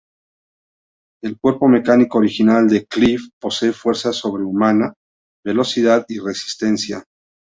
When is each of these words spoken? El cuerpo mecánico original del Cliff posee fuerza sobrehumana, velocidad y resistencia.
El 1.21 1.37
cuerpo 1.39 1.67
mecánico 1.67 2.17
original 2.17 2.67
del 2.67 2.87
Cliff 2.87 3.27
posee 3.39 3.71
fuerza 3.71 4.11
sobrehumana, 4.11 4.95
velocidad 5.45 6.05
y 6.09 6.17
resistencia. 6.17 7.03